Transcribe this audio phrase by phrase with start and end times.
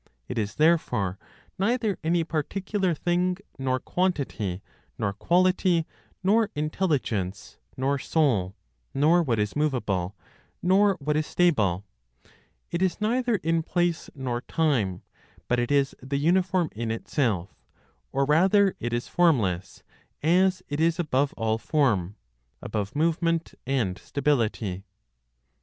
[0.27, 1.19] It is therefore
[1.59, 4.63] neither any particular thing, nor quantity,
[4.97, 5.85] nor quality,
[6.23, 8.55] nor intelligence, nor soul,
[8.95, 10.15] nor what is movable,
[10.59, 11.85] nor what is stable;
[12.71, 15.03] it is neither in place nor time;
[15.47, 17.55] but it is the uniform in itself,
[18.11, 19.83] or rather it is formless,
[20.23, 22.15] as it is above all form,
[22.63, 24.83] above movement and stability.